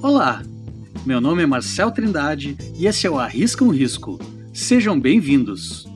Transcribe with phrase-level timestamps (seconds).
[0.00, 0.44] Olá,
[1.04, 4.16] meu nome é Marcel Trindade e esse é o Arrisca um Risco.
[4.54, 5.88] Sejam bem-vindos.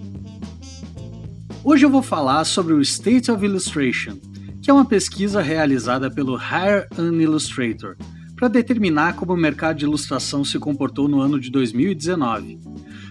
[1.63, 4.19] Hoje eu vou falar sobre o State of Illustration,
[4.61, 7.97] que é uma pesquisa realizada pelo Hire an Illustrator
[8.35, 12.59] para determinar como o mercado de ilustração se comportou no ano de 2019.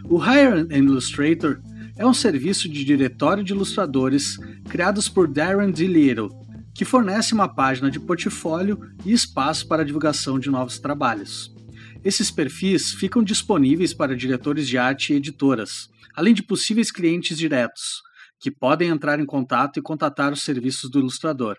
[0.09, 1.62] O Hire an Illustrator
[1.95, 6.30] é um serviço de diretório de ilustradores criados por Darren DeLittle,
[6.73, 11.53] que fornece uma página de portfólio e espaço para a divulgação de novos trabalhos.
[12.03, 18.02] Esses perfis ficam disponíveis para diretores de arte e editoras, além de possíveis clientes diretos,
[18.39, 21.57] que podem entrar em contato e contatar os serviços do ilustrador.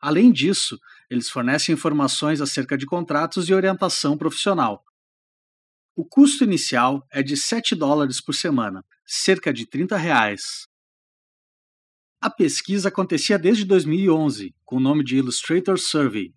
[0.00, 0.78] Além disso,
[1.10, 4.82] eles fornecem informações acerca de contratos e orientação profissional.
[5.96, 10.66] O custo inicial é de 7 dólares por semana, cerca de 30 reais.
[12.24, 16.32] A pesquisa acontecia desde 2011, com o nome de Illustrator Survey,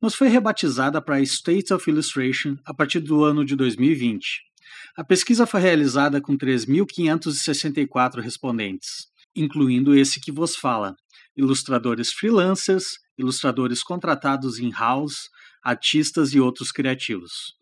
[0.00, 4.42] mas foi rebatizada para State of Illustration a partir do ano de 2020.
[4.96, 10.96] A pesquisa foi realizada com 3.564 respondentes, incluindo esse que vos fala,
[11.36, 15.30] ilustradores freelancers, ilustradores contratados in-house,
[15.62, 17.54] artistas e outros criativos.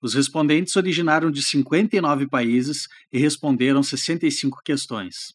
[0.00, 5.34] Os respondentes originaram de 59 países e responderam 65 questões.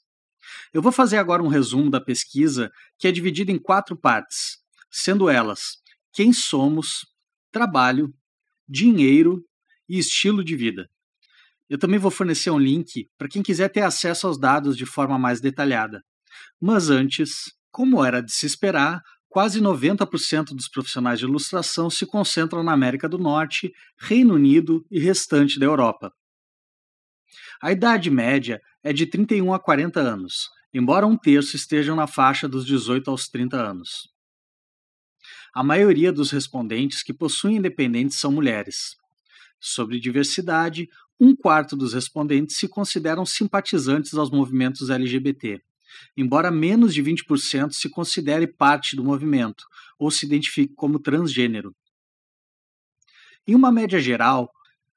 [0.73, 4.57] Eu vou fazer agora um resumo da pesquisa, que é dividida em quatro partes,
[4.89, 5.81] sendo elas
[6.13, 7.05] quem somos,
[7.51, 8.13] trabalho,
[8.67, 9.43] dinheiro
[9.87, 10.89] e estilo de vida.
[11.69, 15.17] Eu também vou fornecer um link para quem quiser ter acesso aos dados de forma
[15.17, 16.03] mais detalhada.
[16.59, 22.61] Mas antes, como era de se esperar, quase 90% dos profissionais de ilustração se concentram
[22.61, 26.11] na América do Norte, Reino Unido e restante da Europa.
[27.61, 32.47] A idade média é de 31 a 40 anos, embora um terço estejam na faixa
[32.47, 34.09] dos 18 aos 30 anos.
[35.53, 38.95] A maioria dos respondentes que possuem independentes são mulheres.
[39.59, 40.89] Sobre diversidade,
[41.19, 45.61] um quarto dos respondentes se consideram simpatizantes aos movimentos LGBT,
[46.17, 49.65] embora menos de 20% se considere parte do movimento
[49.99, 51.75] ou se identifique como transgênero.
[53.45, 54.51] Em uma média geral,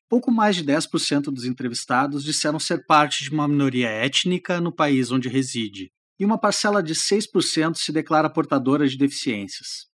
[0.09, 5.11] pouco mais de 10% dos entrevistados disseram ser parte de uma minoria étnica no país
[5.11, 9.87] onde reside, e uma parcela de 6% se declara portadora de deficiências.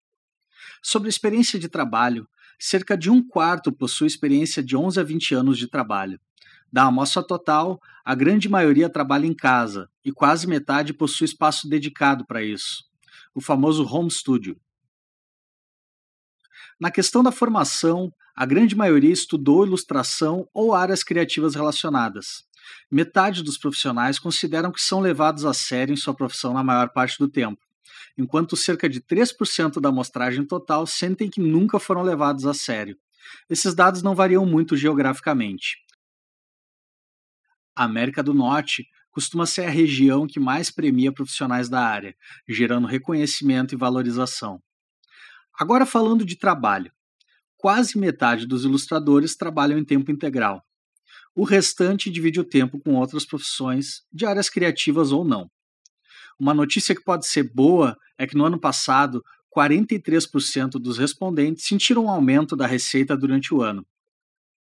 [0.82, 2.26] Sobre experiência de trabalho,
[2.58, 6.20] cerca de um quarto possui experiência de 11 a 20 anos de trabalho.
[6.72, 12.24] Da amostra total, a grande maioria trabalha em casa e quase metade possui espaço dedicado
[12.26, 12.84] para isso,
[13.34, 14.56] o famoso home studio.
[16.80, 22.42] Na questão da formação, a grande maioria estudou ilustração ou áreas criativas relacionadas.
[22.90, 27.18] Metade dos profissionais consideram que são levados a sério em sua profissão na maior parte
[27.18, 27.60] do tempo,
[28.16, 32.96] enquanto cerca de 3% da amostragem total sentem que nunca foram levados a sério.
[33.50, 35.84] Esses dados não variam muito geograficamente.
[37.76, 42.16] A América do Norte costuma ser a região que mais premia profissionais da área,
[42.48, 44.62] gerando reconhecimento e valorização.
[45.60, 46.90] Agora falando de trabalho
[47.58, 50.64] quase metade dos ilustradores trabalham em tempo integral.
[51.36, 55.50] O restante divide o tempo com outras profissões, de áreas criativas ou não.
[56.38, 59.22] Uma notícia que pode ser boa é que no ano passado,
[59.54, 63.84] 43% dos respondentes sentiram um aumento da receita durante o ano.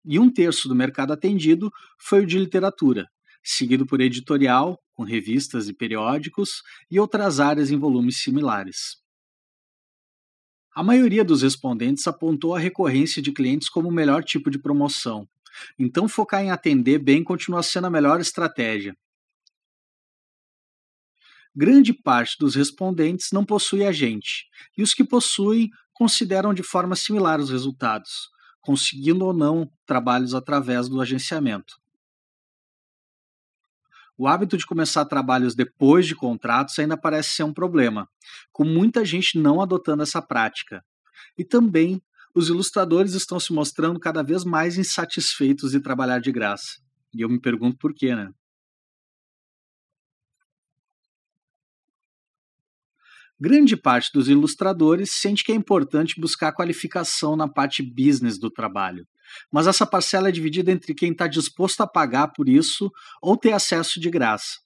[0.03, 1.69] E um terço do mercado atendido
[2.00, 3.06] foi o de literatura,
[3.44, 9.06] seguido por editorial, com revistas e periódicos, e outras áreas em volumes similares.
[10.78, 15.28] A maioria dos respondentes apontou a recorrência de clientes como o melhor tipo de promoção.
[15.80, 18.96] Então, focar em atender bem continua sendo a melhor estratégia.
[21.56, 24.46] Grande parte dos respondentes não possui agente,
[24.78, 28.30] e os que possuem consideram de forma similar os resultados,
[28.62, 31.74] conseguindo ou não trabalhos através do agenciamento.
[34.17, 38.09] O hábito de começar trabalhos depois de contratos ainda parece ser um problema,
[38.52, 40.84] com muita gente não adotando essa prática.
[41.37, 42.02] E também
[42.34, 46.79] os ilustradores estão se mostrando cada vez mais insatisfeitos de trabalhar de graça.
[47.14, 48.29] E eu me pergunto por quê, né?
[53.39, 59.05] Grande parte dos ilustradores sente que é importante buscar qualificação na parte business do trabalho,
[59.51, 62.91] mas essa parcela é dividida entre quem está disposto a pagar por isso
[63.22, 64.57] ou ter acesso de graça.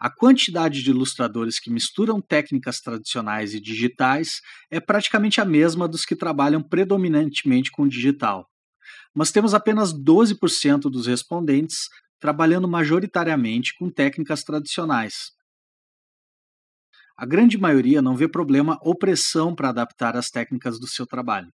[0.00, 6.04] A quantidade de ilustradores que misturam técnicas tradicionais e digitais é praticamente a mesma dos
[6.04, 8.48] que trabalham predominantemente com digital.
[9.14, 15.35] Mas temos apenas 12% dos respondentes trabalhando majoritariamente com técnicas tradicionais.
[17.16, 21.50] A grande maioria não vê problema ou pressão para adaptar as técnicas do seu trabalho.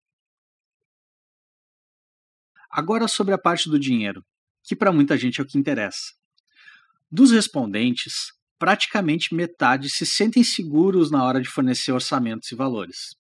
[2.70, 4.24] Agora sobre a parte do dinheiro,
[4.64, 6.14] que para muita gente é o que interessa.
[7.10, 13.16] Dos respondentes, praticamente metade se sentem seguros na hora de fornecer orçamentos e valores.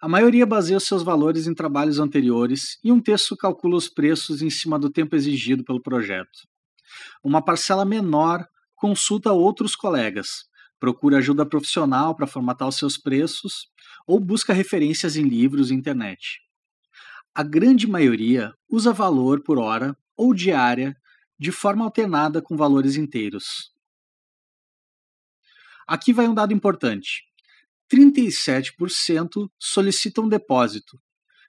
[0.00, 4.50] A maioria baseia seus valores em trabalhos anteriores e um terço calcula os preços em
[4.50, 6.48] cima do tempo exigido pelo projeto.
[7.22, 8.44] Uma parcela menor
[8.74, 10.46] consulta outros colegas,
[10.78, 13.68] procura ajuda profissional para formatar os seus preços
[14.06, 16.46] ou busca referências em livros e internet
[17.36, 20.96] a grande maioria usa valor por hora ou diária
[21.38, 23.70] de forma alternada com valores inteiros.
[25.86, 27.24] Aqui vai um dado importante.
[27.92, 30.98] 37% solicitam depósito,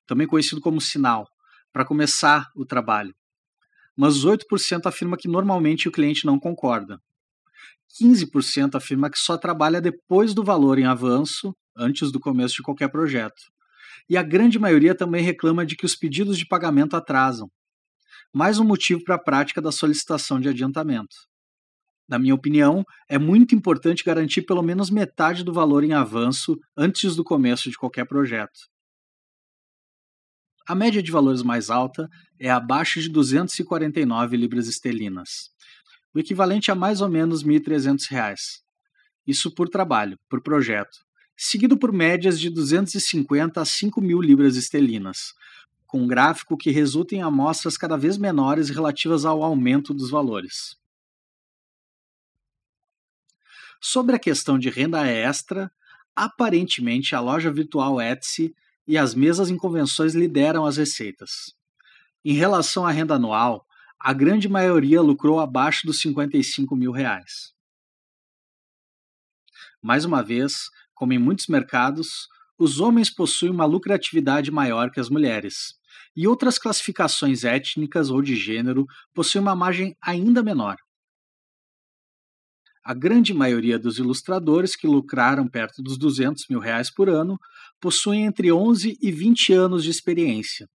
[0.05, 1.25] também conhecido como sinal,
[1.71, 3.15] para começar o trabalho.
[3.95, 7.01] Mas 8% afirma que normalmente o cliente não concorda.
[8.01, 12.89] 15% afirma que só trabalha depois do valor em avanço, antes do começo de qualquer
[12.89, 13.41] projeto
[14.09, 17.49] e a grande maioria também reclama de que os pedidos de pagamento atrasam.
[18.33, 21.15] Mais um motivo para a prática da solicitação de adiantamento.
[22.07, 27.15] Na minha opinião, é muito importante garantir pelo menos metade do valor em avanço antes
[27.15, 28.59] do começo de qualquer projeto.
[30.65, 32.07] A média de valores mais alta
[32.39, 35.49] é abaixo de 249 libras esterlinas,
[36.17, 38.37] o equivalente a mais ou menos R$ 1.300.
[39.27, 40.97] Isso por trabalho, por projeto,
[41.37, 45.35] seguido por médias de 250 a 5 mil libras esterlinas,
[45.85, 50.75] com um gráfico que resulta em amostras cada vez menores relativas ao aumento dos valores.
[53.79, 55.71] Sobre a questão de renda extra,
[56.15, 58.55] aparentemente a loja virtual Etsy
[58.87, 61.53] e as mesas em convenções lideram as receitas.
[62.25, 63.66] Em relação à renda anual,
[63.99, 67.53] a grande maioria lucrou abaixo dos 55 mil reais.
[69.81, 72.27] Mais uma vez, como em muitos mercados,
[72.57, 75.75] os homens possuem uma lucratividade maior que as mulheres,
[76.15, 80.77] e outras classificações étnicas ou de gênero possuem uma margem ainda menor.
[82.83, 87.37] A grande maioria dos ilustradores que lucraram perto dos 200 mil reais por ano
[87.81, 90.67] possuem entre 11 e 20 anos de experiência.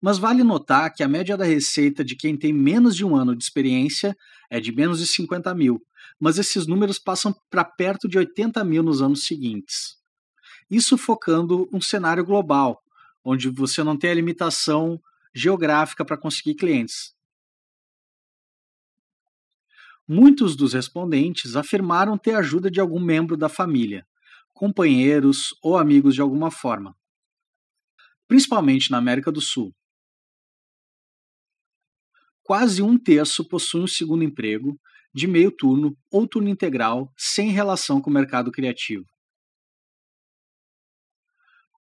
[0.00, 3.34] Mas vale notar que a média da receita de quem tem menos de um ano
[3.34, 4.16] de experiência
[4.50, 5.82] é de menos de 50 mil,
[6.18, 9.96] mas esses números passam para perto de 80 mil nos anos seguintes.
[10.70, 12.82] Isso focando um cenário global,
[13.24, 15.00] onde você não tem a limitação
[15.34, 17.14] geográfica para conseguir clientes.
[20.06, 24.06] Muitos dos respondentes afirmaram ter ajuda de algum membro da família,
[24.52, 26.94] companheiros ou amigos de alguma forma,
[28.28, 29.74] principalmente na América do Sul.
[32.42, 34.78] Quase um terço possui um segundo emprego
[35.14, 39.06] de meio turno ou turno integral sem relação com o mercado criativo.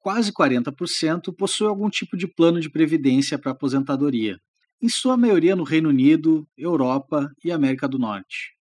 [0.00, 4.40] Quase 40% possui algum tipo de plano de previdência para aposentadoria,
[4.80, 8.57] em sua maioria no Reino Unido, Europa e América do Norte.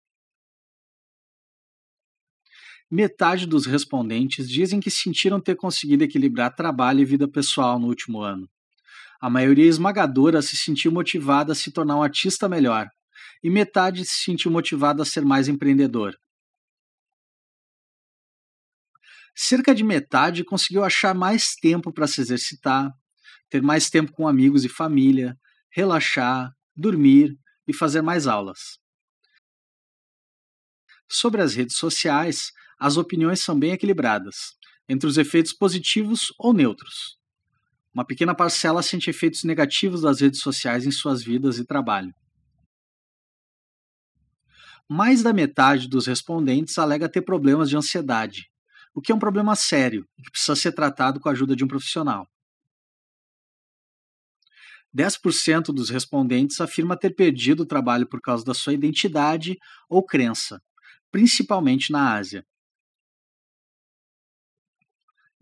[2.95, 8.21] Metade dos respondentes dizem que sentiram ter conseguido equilibrar trabalho e vida pessoal no último
[8.21, 8.47] ano.
[9.19, 12.87] A maioria esmagadora se sentiu motivada a se tornar um artista melhor,
[13.43, 16.15] e metade se sentiu motivada a ser mais empreendedor.
[19.35, 22.93] Cerca de metade conseguiu achar mais tempo para se exercitar,
[23.49, 25.35] ter mais tempo com amigos e família,
[25.71, 28.79] relaxar, dormir e fazer mais aulas.
[31.09, 32.53] Sobre as redes sociais,
[32.83, 34.57] as opiniões são bem equilibradas,
[34.89, 37.17] entre os efeitos positivos ou neutros.
[37.95, 42.13] Uma pequena parcela sente efeitos negativos das redes sociais em suas vidas e trabalho.
[44.91, 48.51] Mais da metade dos respondentes alega ter problemas de ansiedade,
[48.93, 51.63] o que é um problema sério e que precisa ser tratado com a ajuda de
[51.63, 52.27] um profissional.
[54.93, 59.57] 10% dos respondentes afirma ter perdido o trabalho por causa da sua identidade
[59.89, 60.61] ou crença,
[61.13, 62.45] principalmente na Ásia.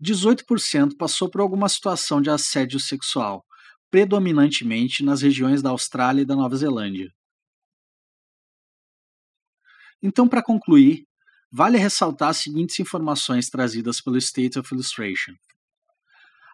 [0.01, 3.45] 18% passou por alguma situação de assédio sexual,
[3.91, 7.11] predominantemente nas regiões da Austrália e da Nova Zelândia.
[10.01, 11.05] Então, para concluir,
[11.51, 15.33] vale ressaltar as seguintes informações trazidas pelo State of Illustration.